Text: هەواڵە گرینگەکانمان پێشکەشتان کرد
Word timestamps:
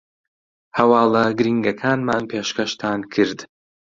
هەواڵە 0.77 1.25
گرینگەکانمان 1.37 2.23
پێشکەشتان 2.31 2.99
کرد 3.13 3.39